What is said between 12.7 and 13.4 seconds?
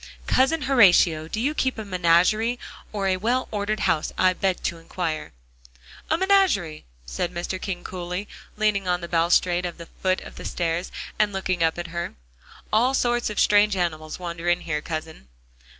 "All sorts of